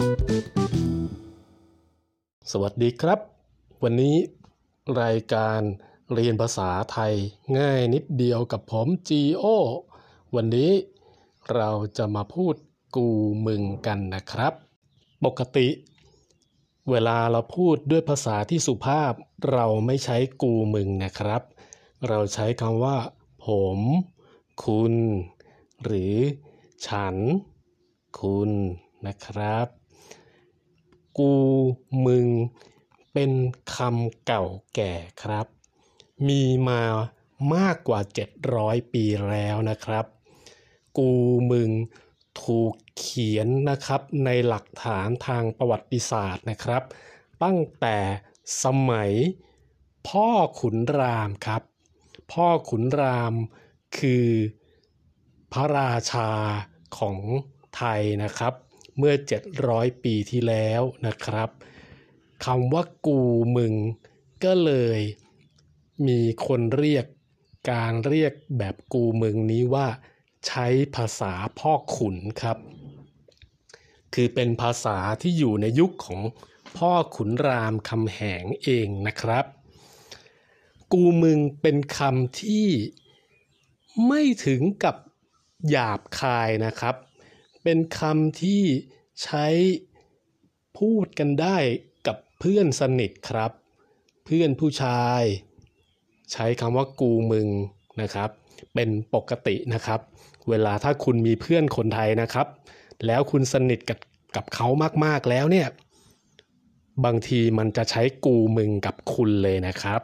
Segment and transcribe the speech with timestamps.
[0.00, 0.02] ส
[2.62, 3.18] วัสดีครับ
[3.82, 4.16] วันนี้
[5.02, 5.60] รายการ
[6.12, 7.14] เรียนภาษาไทย
[7.58, 9.46] ง่ายนิดเดียวกับผม G.O.
[10.34, 10.72] วันนี้
[11.54, 12.54] เราจะมาพูด
[12.96, 13.08] กู
[13.46, 14.52] มึงกันนะครับ
[15.24, 15.68] ปกติ
[16.90, 19.12] เวลาเราพูดด้วยภาษาที่สุภาพ
[19.52, 21.42] เราไม่ใช้กูมึงนะครับ
[22.08, 22.98] เราใช้คำว่า
[23.46, 23.78] ผม
[24.64, 24.94] คุณ
[25.84, 26.14] หรือ
[26.86, 27.16] ฉัน
[28.20, 28.50] คุณ
[29.06, 29.79] นะครับ
[31.18, 31.34] กู
[32.06, 32.28] มึง
[33.12, 33.32] เป็น
[33.74, 34.92] คำเก่าแก่
[35.22, 35.46] ครับ
[36.28, 36.82] มีมา
[37.54, 38.00] มากกว่า
[38.46, 40.06] 700 ปีแล้วนะครับ
[40.98, 41.10] กู
[41.50, 41.70] มึง
[42.42, 46.82] ถูกเขียนนะครับในหลักฐานทางประวัติศาสตร์นะครับ
[47.42, 47.98] ตั้งแต่
[48.64, 49.12] สมัย
[50.08, 50.28] พ่อ
[50.60, 51.62] ขุนรามครับ
[52.32, 53.34] พ่อขุนราม
[53.98, 54.28] คือ
[55.52, 56.30] พระราชา
[56.98, 57.18] ของ
[57.76, 58.54] ไทยนะครับ
[59.02, 59.16] เมื่อ
[59.58, 61.50] 700 ปีที่แล้วนะครับ
[62.44, 63.20] คำว่ากู
[63.56, 63.74] มึง
[64.44, 65.00] ก็เลย
[66.06, 67.06] มีคนเรียก
[67.72, 69.88] การเรียกแบบกูมึงนี้ว่า
[70.46, 70.66] ใช้
[70.96, 72.58] ภาษาพ่อขุนครับ
[74.14, 76.20] คือเป็นภาษาที่อยู่ในยุคของ
[76.76, 79.44] พ่อขุนรามคำแหงเองนะครับ
[80.92, 82.68] กูมึงเป็นคำที่
[84.06, 84.96] ไม่ถึงกับ
[85.70, 86.96] หยาบคายนะครับ
[87.62, 88.62] เป็นคำที่
[89.22, 89.46] ใช้
[90.78, 91.56] พูดกันได้
[92.06, 93.52] กับเพื่อนสนิทครับ
[94.24, 95.22] เพื่อนผู้ชาย
[96.32, 97.48] ใช้คำว่ากูมึง
[98.00, 98.30] นะครับ
[98.74, 100.00] เป็นปกตินะครับ
[100.48, 102.46] เวลาถ้าคุณมีเพื่อนคนไทยนะครับ
[103.06, 103.98] แล้วคุณสนิทกับ
[104.36, 104.68] กับเขา
[105.04, 105.68] มากๆแล้วเนี่ย
[107.04, 110.00] บางทีมันจะใช้กูมึงกับคุณเลยนะครับ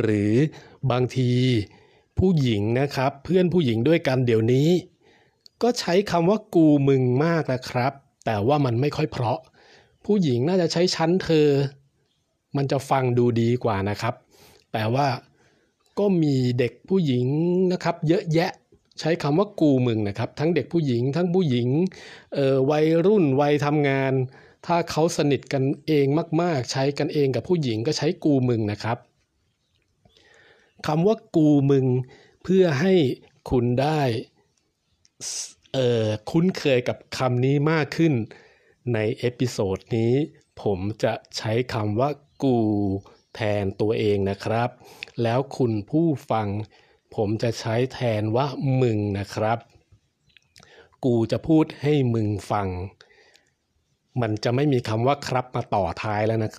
[0.00, 0.32] หรือ
[0.90, 1.30] บางที
[2.18, 4.68] ผู้หญิงนะครับ เพื่อนผู้หญิงด้วยกันเดี๋ยวนี้
[5.62, 7.92] ก็ใช้คำว่ากูมึงมากนะครับ
[8.26, 9.38] แต่ว่ามันไม่ค่อยเพราะ
[10.04, 11.48] ผู้หญิงน่าจะใช้ชั้นเธอ
[12.56, 14.14] มันจะฟังดูดีกว่านะครับ
[14.72, 15.08] แต่ว่า
[15.98, 17.26] ก็มีเด็กผู้หญิง
[17.72, 18.50] นะครับ เยอะแยะ
[19.00, 21.68] ใช้คำว่ากูมึงนะครับ ทั้งเด็กผู้หญิง ทั้งผู้หญิง
[22.36, 24.12] ออวัยรุ่นวัยทำงาน
[24.66, 26.06] ถ้าเขาสนิทกันเอง
[26.40, 28.98] มาก ๆ ใช้กันเองกับผู้หญิงก็ใช้กูมึงนะครับ
[30.86, 31.86] คำว่ากูมึง
[32.42, 32.94] เพื่อให้
[33.50, 34.00] คุณได้
[35.72, 38.14] เอ่อคุ้นเคยกับคำนี้มากขึ้น
[38.94, 40.12] ใน episode นี้
[40.62, 42.10] ผมจะใช้คำว่า
[42.42, 42.58] กู
[43.34, 44.70] แทนตัวเองนะครับ
[45.22, 46.48] แล้วคุณผู้ฟัง
[47.14, 48.46] ผมจะใช้แทนว่า
[48.82, 49.58] มึงนะครับ
[51.04, 52.68] กูจะพูดให้มึงฟัง
[54.20, 56.50] มันจะไม่มีคำว่าครับมาต่อท้ายแล้วนะ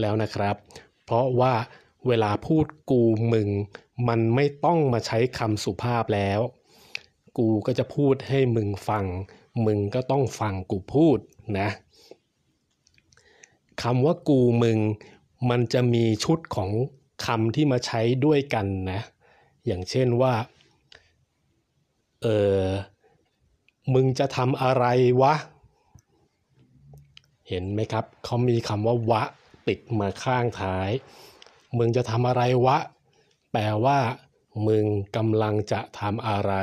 [0.00, 0.56] แล้วนะครับ
[1.04, 1.54] เพราะว่า
[2.06, 3.48] เวลาพูดกูมึง
[4.08, 6.40] มันไม่ต้องมาใช้คำสุภาพแล้ว
[7.38, 9.04] กูก็จะพูดให้มึงฟัง
[9.66, 11.18] มึงก็ต้องฟังกูพูด
[11.58, 11.68] นะ
[13.82, 14.78] คำว่ากูมึง
[15.50, 16.70] มันจะมีชุดของ
[17.26, 19.00] คำที่มาใช้ด้วยกันนะ
[19.66, 20.34] อย่างเช่นว่า
[22.22, 22.26] เอ
[22.60, 22.64] อ
[23.94, 24.84] มึงจะทำอะไร
[25.22, 25.34] วะ
[27.48, 29.22] เห็นไหมครับ เขามีคำว่าวะ
[29.68, 30.90] ติดมาข้างท้าย
[31.78, 32.78] มึงจะทำอะไรวะ
[33.52, 33.98] แปลว่า
[34.66, 34.84] มึง
[35.16, 36.54] กำลังจะทำอะไร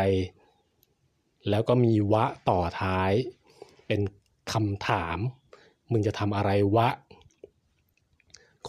[1.50, 3.12] แล้วก็มีวะต่อท้าย
[3.88, 4.02] เป็น
[4.53, 5.18] คำถาม
[5.91, 6.90] มึงจะทำอะไรวะ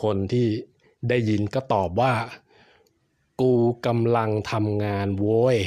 [0.03, 0.47] คนที่
[1.09, 2.13] ได้ยินก็ตอบว่า
[3.41, 3.55] กู
[3.87, 5.59] กำลังทำงานโว้ย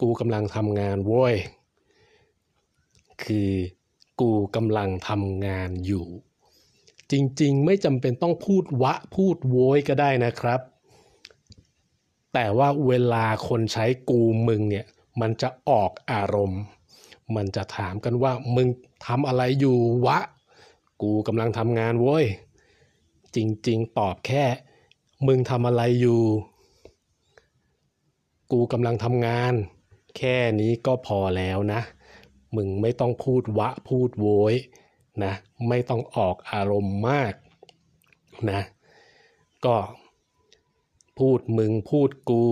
[0.00, 1.34] กูกำลังทำงานโว้ย
[3.22, 3.52] คือ
[4.20, 6.06] กูกำลังทำงานอยู่
[7.10, 10.60] จริงๆ ไม่จำเป็นต้องพูดวะพูดโวยก็ได้นะครับ
[12.34, 14.86] แต่ว่าเวลาคนใช้กูมึงเนี่ย
[15.20, 16.62] มันจะออกอารมณ์
[17.36, 18.68] มันจะถามกันว่ามึง
[19.06, 20.18] ทำอะไรอยู่วะ
[21.02, 22.26] กูกำลังทำงานโว้ย
[23.34, 24.44] จริงๆ ตอบแค่
[25.26, 26.22] มึงทำอะไรอยู่
[28.52, 29.52] กูกำลังทำงาน
[30.16, 31.80] แค่นี้ก็พอแล้วนะ
[32.56, 34.54] มึงไม่ต้องพูดวะพูดโวย
[35.24, 35.32] นะ
[35.68, 37.34] ไม่ต้องออกอารมณ์มาก
[38.50, 38.60] นะ
[39.66, 39.76] ก็
[41.18, 42.44] พูดมึงพูดกู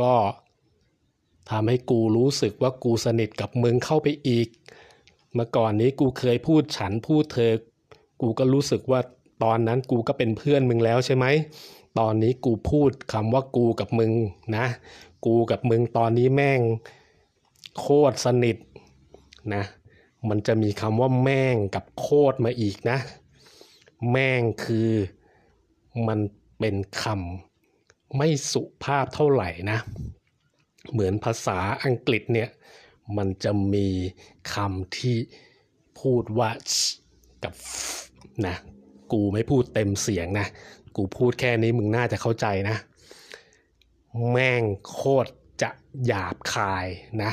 [0.00, 0.14] ก็
[1.50, 4.48] ทำให้กูรู้สึกว่ากูสนิทกับมึงเข้าไปอีก
[5.34, 7.52] เมื่อก่อนนี้กูเคยพูดฉันพูดเธอ
[8.20, 9.00] กูก็รู้สึกว่า
[9.42, 11.26] ตอนนั้นกูก็เป็นเพื่อนมึงแล้วใช่ไหม
[11.98, 14.12] ตอนนี้กูพูดคำว่ากูกับมึง
[14.56, 14.66] นะ
[15.26, 16.60] กูกับมึงตอนนี้แม่ง
[17.78, 18.56] โคตรสนิท
[19.54, 19.64] นะ
[20.28, 22.98] มันจะมีคำว่าแม่งกับโคตรมาอีกนะ
[24.10, 24.90] แม่งคือ
[26.08, 26.18] มัน
[26.58, 29.78] เป็นคำไม่สุภาพเท่าไหร่นะ
[30.92, 32.48] เหมือนภาษาอังกฤษเนี่ย
[33.16, 33.88] มันจะมี
[34.54, 35.16] คำที่
[36.00, 36.50] พูดว่า
[37.44, 37.54] กับ
[38.46, 38.56] นะ
[39.12, 40.46] กูไม่พูดเต็มเสียงนะ
[40.96, 42.76] กูพูดแค่นี้มึงน่าจะเข้าใจนะ
[44.30, 45.30] แม่งโคตร
[45.62, 45.70] จะ
[46.06, 46.86] หยาบคาย
[47.22, 47.32] นะ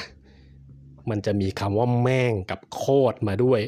[1.09, 3.61] มันจะมีคำว่าแม่งกับโคตรมาด้วย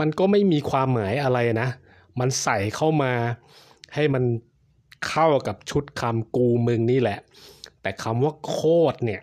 [0.00, 1.68] มันก็ไม่มีความหมายอะไรนะ
[2.20, 3.12] มันใส่เข้ามา
[3.94, 4.24] ให้มัน
[5.08, 7.18] เข้ากับชุดคำกูมึงนี่แหละ
[7.82, 8.60] แต่คำว่าโค
[8.92, 9.22] ตรเนี่ย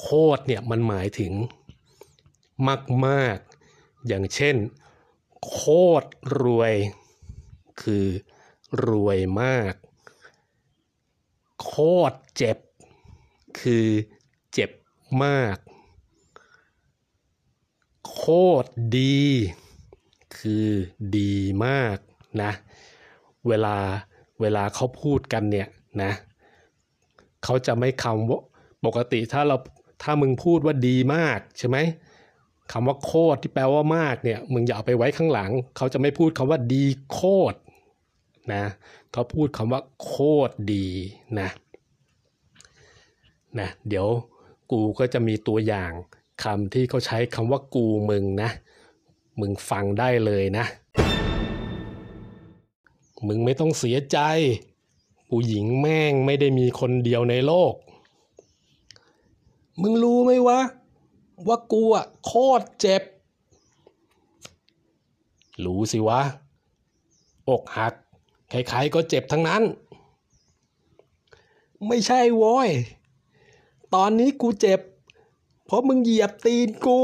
[0.00, 1.32] โคตรเนี่ยมันหมายถึง
[3.06, 4.56] มากๆ อย่างเช่น
[5.46, 5.60] โค
[6.02, 6.08] ตร
[6.40, 6.74] รวย
[7.82, 8.06] คือ
[8.86, 9.74] รวยมาก
[11.64, 11.74] โค
[12.10, 12.58] ตรเจ็บ
[13.60, 13.86] คือ
[14.52, 14.70] เจ็บ
[15.24, 15.56] มาก
[18.14, 18.24] โค
[18.62, 19.24] ตรดี
[20.38, 20.68] คือ
[21.16, 21.34] ดี
[21.66, 21.98] มาก
[22.42, 22.52] นะ
[23.48, 23.76] เวลา
[24.40, 25.68] เวลาเขาพูดกันเนี่ย
[26.02, 26.12] นะ
[27.44, 28.40] เขาจะไม่คำว่า
[28.84, 29.56] ปกติถ้าเรา
[30.02, 31.78] ถ้ามึงพูดว่าดีมากใช่ไหม
[32.72, 37.20] คำว่าโคตรที่แปลว่ามากเนี่ย มึงอย่าเอาไปไว้ข้างหลัง เขาจะไม่พูดคำว่าดีโค
[37.52, 37.58] ตร
[38.52, 38.64] นะ
[39.12, 40.14] เขาพูดคำว่าโค
[40.48, 40.86] ตรดี
[41.40, 41.48] นะ
[43.58, 44.06] นะเดี๋ยว
[44.70, 45.92] กูก็จะมีตัวอย่าง
[46.42, 48.50] คำที่เขาใช้คำว่ากูมึงนะ
[49.40, 50.64] มึงฟังได้เลยนะ
[53.26, 54.18] มึงไม่ต้องเสียใจ
[55.32, 57.74] ผู้หญิงแม่งไม่ได้มีคนเดียวในโลก
[59.80, 60.60] มึงรู้ไหมวะ
[61.46, 63.02] ว่ากูอะโคตรเจ็บ
[65.64, 66.20] รู้สิวะ
[67.48, 67.94] อกหัก
[68.50, 69.62] ใครๆก็เจ็บทั้งนั้น
[71.86, 72.70] ไม่ใช่โว้ย
[73.94, 74.80] ตอนนี้กูเจ็บ
[75.64, 77.00] เพราะมึงเหยียบตีนกู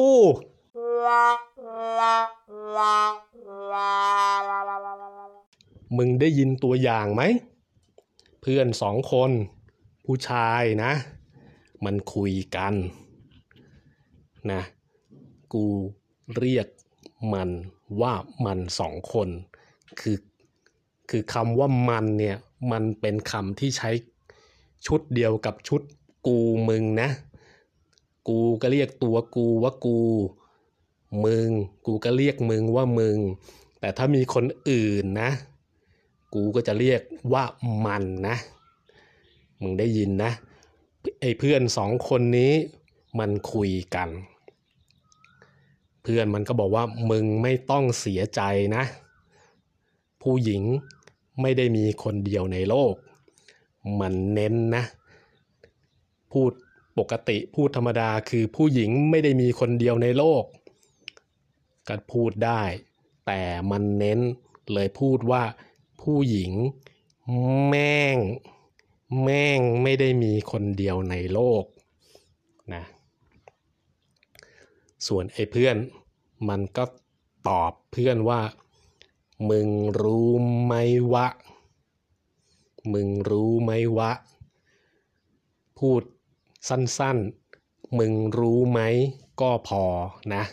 [5.96, 7.22] มึงได้ยินตัวอย่างไหม
[8.50, 9.30] พื่อนสองคน
[10.04, 10.92] ผู้ชายนะ
[11.84, 12.74] มันคุยกัน
[14.52, 14.62] นะ
[15.52, 15.64] กู
[16.38, 16.66] เรียก
[17.32, 17.50] มัน
[18.00, 18.14] ว่า
[18.44, 19.28] มันสองคน
[20.00, 20.18] คือ
[21.10, 22.36] คือคำว่ามันเนี่ย
[22.72, 23.90] มันเป็นคำที่ใช้
[24.86, 25.82] ชุดเดียวกับชุด
[26.26, 26.38] กู
[26.68, 27.08] มึงนะ
[28.28, 29.98] กูก็เรียกตัวกูว่ากู
[31.24, 31.48] มึง
[31.86, 33.18] กูก็เรียกมึงว่ามึง
[33.80, 35.30] แต่ถ้ามีคนอื่นนะ
[36.38, 37.00] กูก็จะเรียก
[37.32, 37.44] ว่า
[37.86, 38.36] มันนะ
[39.60, 40.32] มึงได้ยินนะ
[41.20, 42.52] ไอ้เพื่อนสองคนนี้
[43.18, 44.08] มันคุยกัน
[46.02, 48.40] เพื่อนมันก็บอกว่ามึงไม่ต้องเสียใจ
[48.76, 48.84] นะ
[50.22, 50.62] ผู้หญิง
[51.40, 52.94] ไม่ได้มีคนเดียวในโลก
[54.00, 54.84] มันเน้นนะ
[56.32, 56.50] พูด
[56.98, 60.44] ปกติพูดธรรมดาคือผู้หญิงไม่ได้มีคนเดียวในโลก
[61.88, 62.62] ก็พูดได้
[63.26, 63.40] แต่
[63.70, 64.18] มันเน้น
[64.72, 65.42] เลยพูดว่า
[66.00, 66.52] ผู้หญิง
[67.68, 68.16] แม่ง
[69.22, 71.64] แม่งไม่ได้มีคนเดียวในโลก
[72.74, 72.82] นะ
[75.06, 75.76] ส่วนไอ้เพื่อน
[76.48, 76.84] มันก็
[77.48, 78.40] ตอบเพื่อนว่า
[79.50, 79.68] มึง
[80.02, 80.28] รู้
[80.64, 80.74] ไหม
[81.12, 81.26] วะ
[82.92, 84.12] มึงรู้ไหมวะ
[85.78, 86.02] พูด
[86.68, 88.80] สั้นๆ มึงรู้ไหม
[89.40, 89.84] ก็พอ
[90.34, 90.44] นะ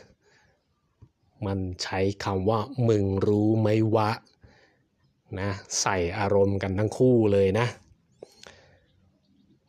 [1.46, 4.10] มันใช้คำว่า มึงรู้ไหมวะ
[5.39, 5.50] นะ
[5.81, 7.68] ใส่อารมณ์กันทั้งคู่เลยนะ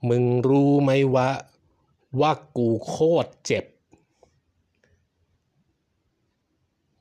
[0.09, 1.29] มึงรู้ไหมวะ
[2.21, 3.65] ว่ากูโคตรเจ็บ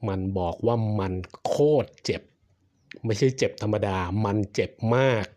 [0.07, 1.13] มันบอกว่ามัน
[1.45, 2.21] โคตรเจ็บ
[3.05, 5.27] ไม่ใช่เจ็บธรรมดา มันเจ็บมาก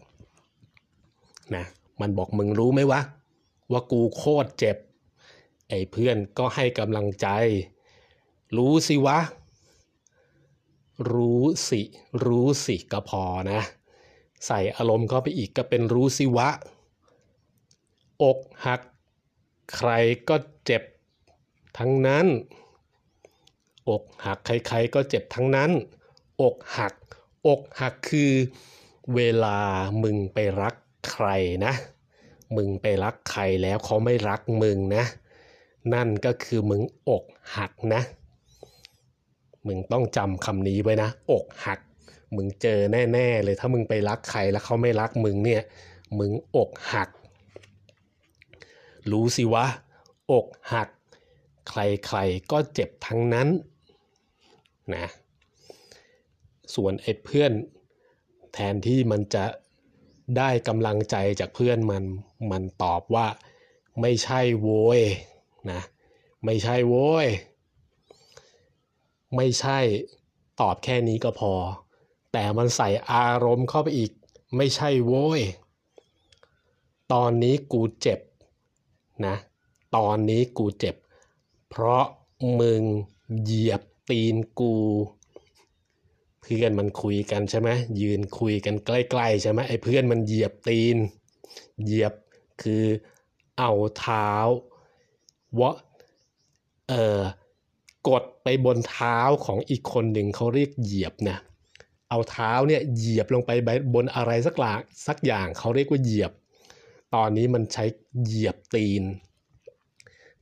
[1.55, 1.65] นะ
[2.01, 3.01] มันบอกมึงรู้ไหมวะ
[3.71, 4.77] ว่ากูโคตรเจ็บ
[5.69, 7.29] ไอ้เพื่อนก็ให้กำลังใจ
[8.57, 9.19] รู้สิวะ
[11.13, 11.81] รู้สิ
[12.25, 13.23] รู้สิก็พอ
[13.53, 13.61] นะ
[14.47, 16.49] ใส่อารมณ์เข้าไปอีกก็เป็นรู้สิวะ
[18.23, 18.81] อกหัก
[19.75, 19.91] ใคร
[20.29, 20.83] ก็เจ็บ
[21.79, 22.27] ทั้งนั้น
[23.89, 25.71] อกหักใครๆก็เจ็บทั้งนั้น
[26.43, 26.95] อกหัก
[27.47, 28.33] อกหักคือ
[29.15, 29.59] เวลา
[30.03, 30.75] มึงไปรัก
[31.11, 31.27] ใคร
[31.65, 31.73] นะ
[32.57, 35.05] มึงไปรักใครแล้วเขาไม่รักมึงนะ
[35.95, 37.25] นั่นก็คือมึงอก
[37.57, 38.03] หักนะ
[39.67, 41.81] มึงต้องจำคำนี้ไว้นะ อกหัก
[42.37, 45.63] มึงเจอแน่ๆเลยถ้ามึงไปรักใครแล้วเขาไม่รักมึงเนี่ย
[46.19, 47.11] มึงอกหัก
[49.11, 49.67] รู้สิวะ
[50.33, 50.89] อกหัก
[51.69, 53.49] ใครๆก็เจ็บทั้งนั้น
[54.95, 55.07] นะ
[56.75, 57.53] ส่วนไอ้เพื่อน
[58.53, 59.45] แทนที่มันจะ
[60.39, 62.05] ได้กำลังใจจากเพื่อนมัน
[62.51, 63.27] มันตอบว่า
[64.01, 65.01] ไม่ใช่โว้ย
[65.71, 65.81] นะ
[66.45, 67.29] ไม่ใช่โว้ย
[69.35, 69.79] ไม่ใช่
[70.61, 71.53] ตอบแค่นี้ก็พอ
[72.33, 74.11] แต่มันใส่อารมณ์เข้าไปอีก
[74.57, 75.41] ไม่ใช่โว้ย
[77.13, 78.21] ตอนนี้กูเจ็บ
[79.27, 79.37] นะ
[79.97, 80.97] ตอนนี้กูเจ็บ
[81.71, 82.05] เพราะ
[82.61, 82.83] มึง
[83.43, 84.75] เหยียบตีนกู
[86.41, 87.69] เพื่อนมันคุยกันใช่ไหม
[88.01, 90.97] ยืนคุยกันใกล้ๆใช่ไหมไอ้เพื่อนมันเหยียบตีน
[91.85, 92.13] เหยียบ
[92.63, 92.85] คือ
[93.59, 94.31] เอาเท้า
[95.61, 95.77] วะ
[96.89, 97.21] เออ
[98.09, 101.39] กดไปบนเท้าของอีกคนหนึ่งเขาเรียกเหยียบนะ
[102.11, 103.51] เอาเท้าเนี่ยเหยียบลงไป
[103.95, 106.33] บนอะไรสักหลางสักอย่างเขาเรียกว่าเหยียบ
[107.15, 107.85] ตอนนี้มันใช้
[108.25, 109.03] เหยียบตีน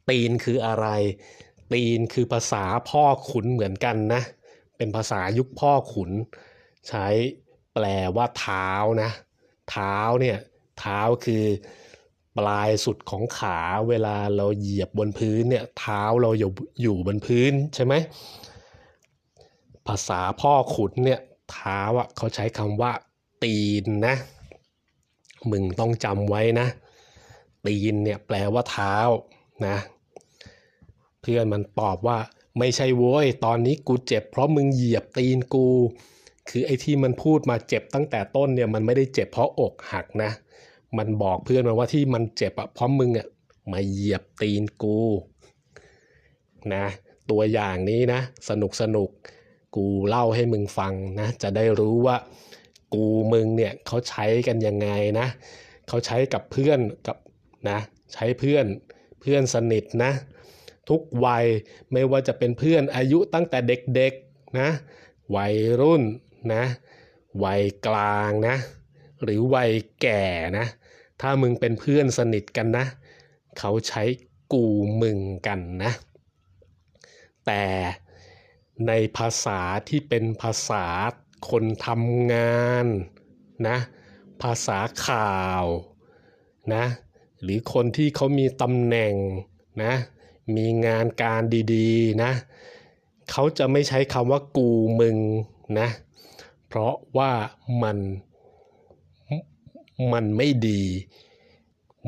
[0.08, 0.86] ตีนคืออะไร
[1.72, 4.22] ตีนคือภาษาพ่อขุนเหมือนกันนะ
[4.76, 6.10] เป็นภาษายุคพ่อขุน
[6.88, 7.06] ใช้
[7.74, 7.84] แปล
[8.16, 8.70] ว่าเท้า
[9.02, 9.10] นะ
[9.70, 10.38] เท้าเนี่ย
[10.80, 11.44] เท้าคือ
[12.38, 16.50] ปลายสุดของขาเวลาเราเหยียบบนพื้นเนี่ยเท้าเราอยู่
[16.82, 17.94] อยู่บนพื้นใช่ไหม
[19.86, 21.20] ภาษาพ่อขุนเนี่ย
[21.52, 22.92] เท้าอะเขาใช้คำว่า
[23.42, 24.14] ตีนนะ
[25.50, 26.66] มึงต้องจำไว้นะ
[27.66, 28.96] ตีนเนี่ยแปลว่าเท้า
[29.66, 29.76] นะ
[31.20, 32.18] เพื่อนมันตอบว่า
[32.58, 35.66] ไม่ใช่โว้ยตอนนี้กูเจ็บ เพราะมึงเหยียบตีนกู
[36.48, 40.30] คือไอ้ที่มันพูดมาเจ็บตั้งแต่ต้นเนี่ยมันไม่ได้เจ็บเพราะอกหักนะ
[40.98, 43.28] มันบอกเพื่อนมาว่าที่มันเจ็บอะเพราะมึงอะ
[43.72, 44.98] มาเหยียบตีนกู
[46.74, 46.84] นะ
[47.30, 49.10] ตัวอย่างนี้นะ สนุกสนุก
[49.76, 52.16] กูเล่าให้มึงฟังนะ จะได้รู้ว่า
[52.94, 55.26] กูมึงเนี่ยเขาใช้กันยังไงนะ
[55.88, 57.16] เขาใช้กับเพื่อนกับ
[57.70, 57.78] นะ
[58.14, 58.66] ใช้เพื่อน
[59.20, 60.12] เพื่อนสนิทนะ
[60.88, 61.46] ทุกวัย
[61.92, 64.68] ไม่ว่าจะเป็นเพื่อนอายุตั้งแต่เด็กๆนะ
[65.36, 66.02] วัยรุ่น
[66.54, 66.64] นะ
[67.44, 68.56] วัยกลางนะ
[69.22, 69.70] หรือวัย
[70.00, 70.24] แก่
[70.58, 70.66] นะ
[71.26, 72.86] ถ้ามึงเป็นเพื่อนสนิทกันนะ
[73.58, 74.02] เขาใช้
[74.52, 74.66] กู
[75.02, 75.92] มึงกันนะ
[77.46, 77.64] แต่
[78.86, 80.86] ในภาษาที่เป็นภาษา
[81.50, 82.86] คนทำงาน
[83.68, 83.76] นะ
[84.42, 85.64] ภาษาข่าว
[86.74, 86.84] นะ
[87.42, 89.14] หรือคนที่เขามีตำแหน่ง
[89.82, 89.94] นะ
[90.56, 91.42] มีงานการ
[91.74, 92.32] ดีๆนะ
[93.30, 95.16] เขาจะไม่ใช้คำว่ากูมึง
[95.78, 95.88] นะ
[96.66, 97.32] เพราะว่า
[97.82, 97.98] มัน
[100.12, 100.82] มันไม่ดี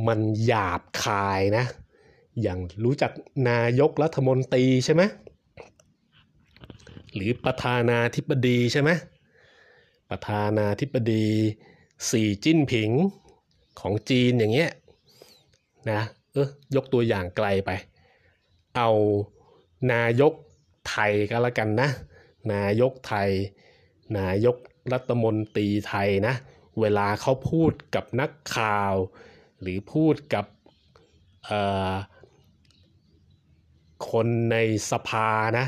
[0.06, 1.64] มันหยาบคายนะ
[2.42, 3.12] อย่างรู้จัก
[3.50, 5.02] นายกรัฐมนตรีใช่ไหม
[7.14, 8.90] หรือประธานาธิบดีใช่ไหม
[10.10, 11.26] ประธานาธิบดี
[12.10, 12.90] สีจิ้นผิง
[13.80, 14.70] ของจีนอย่างเงี้ย
[15.90, 16.00] นะ
[16.32, 17.70] เออยกตัวอย่างไกลไป
[18.76, 18.90] เอา
[19.92, 20.32] นายก
[20.88, 21.88] ไทยก็แล้วกันนะ
[22.52, 23.30] นายกไทย
[24.18, 24.56] นายก
[24.92, 26.34] รัฐมนตรีไทยนะ
[26.80, 28.94] เวลาเขาพูดกับนักข่าว
[29.60, 30.44] หรือพูดกับ
[34.10, 34.56] คนใน
[34.90, 35.66] สภานะ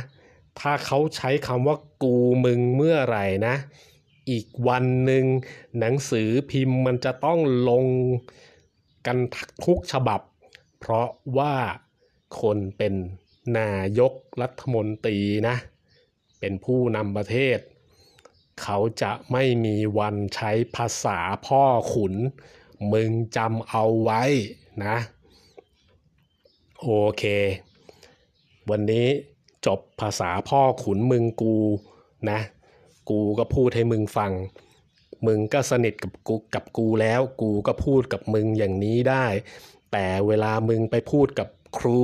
[0.61, 3.55] ถ้าเขาใช้คำว่ากูมึงเมื่อไหร่นะ
[4.31, 5.25] อีกวันหนึ่ง
[5.79, 7.38] หนังสือพิมพ์มันจะต้อง
[7.69, 7.87] ลง
[9.07, 9.19] กัน
[9.65, 10.21] ทุกฉบับ
[10.79, 11.55] เพราะว่า
[12.41, 12.95] คนเป็น
[13.59, 15.57] นายกรัฐมนตรีนะ
[16.41, 17.59] เป็นผู้นำประเทศ
[18.62, 21.62] เขาจะไม่มีวันใช้ภาษาพ่อ
[21.93, 22.15] ขุน
[22.93, 24.23] มึงจำเอาไว้
[24.85, 24.97] นะ
[26.83, 26.88] โอ
[27.19, 27.25] เค
[28.71, 29.07] วันนี้
[29.67, 31.57] จบภาษาพ่อขุนมึงกู
[32.31, 32.41] นะ
[33.11, 34.33] กูก็พูดให้มึงฟัง
[35.27, 39.27] มึงก็สนิทกับกูกับกูแล้ว กูก็พูดกับมึงอย่างนี้ได้
[39.93, 41.49] แต่เวลามึงไปพูดกับ
[41.79, 42.03] ครู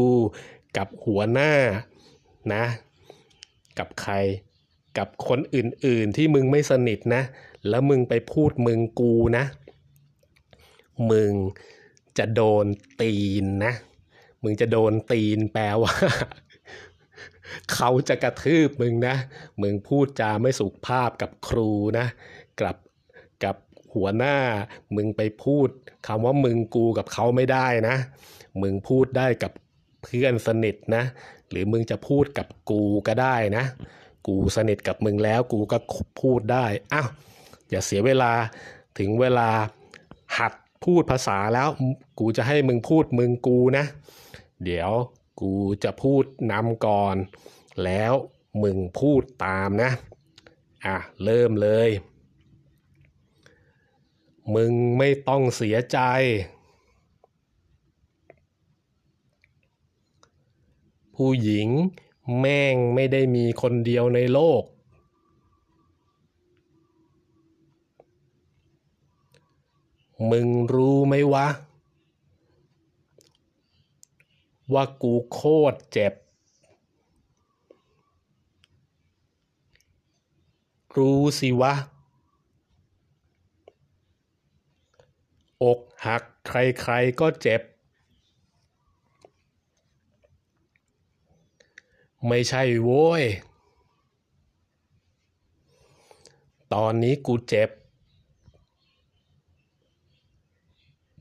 [0.77, 1.53] กับหัวหน้า
[2.55, 2.65] นะ
[3.79, 4.15] กับใคร
[4.99, 7.23] กับคนอื่นๆที่มึงไม่สนิทนะ
[7.69, 9.45] แล้วมึงไปพูดมึงกูนะ
[11.11, 11.33] มึง
[12.19, 12.67] จะโดน
[13.01, 13.73] ตีนนะ
[14.43, 15.93] มึงจะโดนตีนแปลว่า
[17.75, 19.17] เขาจะกระทืบมึงนะ
[19.63, 22.07] มึงพูดจาไม่สุภาพกับครูนะ
[22.61, 22.77] กับ
[23.45, 23.57] กับ
[23.95, 24.37] หัวหน้า
[24.97, 25.69] มึงไปพูด
[26.07, 27.97] คำว่ามึงกูกับเขาไม่ได้นะ
[28.63, 29.53] มึงพูดได้กับ
[30.03, 31.03] เพื่อนสนิทนะ
[31.51, 33.65] หรือมึงจะพูดกับกูก็ได้นะ
[34.26, 35.78] กูสนิทกับมึงแล้วกูก็
[36.21, 37.09] พูดได้อ้าว
[37.71, 38.33] อย่าเสียเวลา
[38.99, 39.49] ถึงเวลา
[40.38, 40.52] หัด
[40.85, 41.69] พูดภาษาแล้ว
[42.19, 43.85] กูจะให้มึงพูดมึงกูนะ
[44.64, 44.93] เดี๋ยว
[45.40, 45.52] กู
[45.85, 47.16] จะพูดนำก่อน
[47.85, 48.12] แล้ว
[48.62, 49.90] มึงพูดตามนะ
[50.85, 51.90] อะ เริ่มเลย
[54.54, 55.99] มึงไม่ต้องเสียใจ
[61.14, 61.69] ผู้หญิง
[62.38, 64.62] แม่งไม่ได้มีคนเดียวในโลก
[70.31, 71.47] มึงรู้ไหมวะ
[74.73, 75.40] ว่ากูโค
[75.73, 76.12] ตรเจ็บ
[80.97, 81.75] รู้สิวะ
[85.62, 87.62] อกหักใครๆก็เจ็บ
[92.28, 93.25] ไม่ใช่โว้ย
[96.75, 97.71] ตอนนี้กูเจ็บ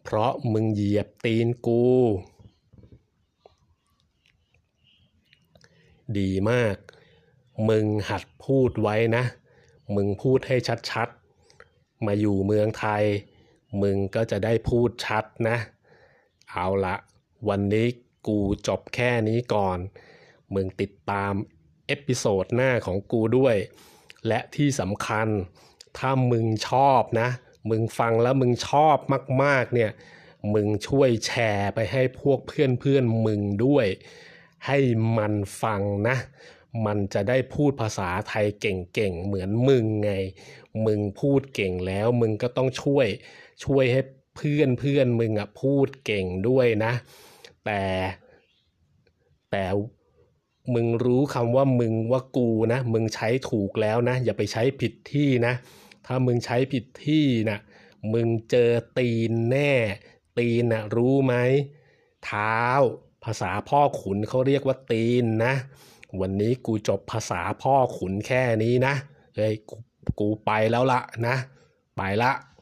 [0.04, 1.84] เพราะมึงเหยียบตีนกู
[6.18, 6.78] ดีมาก
[7.70, 9.24] มึงหัดพูดไว้นะ
[9.96, 10.56] มึงพูดให้
[10.90, 13.04] ชัดๆ มาอยู่เมืองไทย
[13.82, 15.58] มึงก็จะได้พูดชัดนะ
[16.52, 16.96] เอาละ
[17.50, 17.88] วันนี้
[18.28, 19.80] กูจบแค่นี้ก่อน
[20.56, 21.34] มึงติดตาม
[21.88, 23.56] เอพิโซดหน้าของกูด้วย
[24.28, 25.28] และที่สำคัญ
[25.98, 27.30] ถ้ามึงชอบนะ
[27.70, 28.98] มึงฟังแล้วมึงชอบ
[29.44, 29.92] มากๆเนี่ย
[30.54, 33.88] มึงช่วยแชร์ไปให้พวกเพื่อนๆมึงด้วย
[34.68, 34.80] ให้
[35.18, 36.18] มันฟังนะ
[36.86, 40.12] มันจะได้พูดภาษาไทยเก่งๆ เหมือนมึงไง
[40.86, 43.08] มึงพูดเก่งแล้ว มึงก็ต้องช่วย
[43.66, 44.02] ช่วยให้
[44.36, 46.94] เพื่อนเพื่อนมึงอะพูดเก่งด้วยนะ
[47.66, 47.82] แต่
[49.52, 49.64] แต่
[50.74, 55.54] มึงรู้คำว่ามึงว่ากูนะ มึงใช้ถูกแล้วนะ อย่าไปใช้ผิดที่นะ
[56.06, 57.58] ถ้ามึงใช้ผิดที่นะ
[58.14, 59.74] มึงเจอตีนแน่
[60.38, 61.36] ตีนนะรู้ไหม
[62.26, 62.62] เท้า
[63.24, 65.54] ภาษาพ่อขุนเขาเรียกว่าตีนนะ
[66.22, 68.94] วันนี้กูจบภาษาพ่อขุนแค่นี้นะ
[69.36, 69.76] เฮ้ยกู
[70.20, 71.36] กูไปแล้วละนะ
[71.98, 72.32] ไปละ